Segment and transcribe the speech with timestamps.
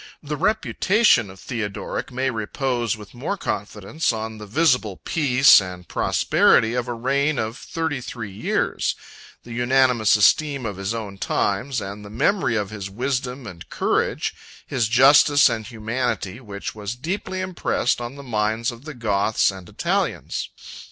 [0.23, 6.73] The reputation of Theodoric may repose with more confidence on the visible peace and prosperity
[6.73, 8.95] of a reign of thirty three years;
[9.43, 14.33] the unanimous esteem of his own times, and the memory of his wisdom and courage,
[14.65, 19.69] his justice and humanity, which was deeply impressed on the minds of the Goths and
[19.69, 20.49] Italians.